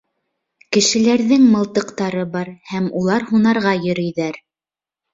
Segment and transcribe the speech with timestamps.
[0.77, 4.45] Кешеләрҙең мылтыҡтары бар, һәм улар һунарға йөрөйҙәр.